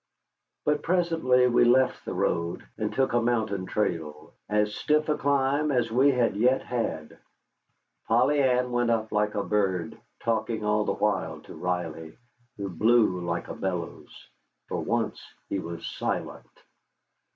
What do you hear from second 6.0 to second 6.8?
had yet